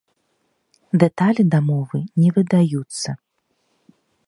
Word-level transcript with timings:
Дэталі 1.03 1.43
дамовы 1.53 1.99
не 2.23 2.29
выдаюцца. 2.39 3.09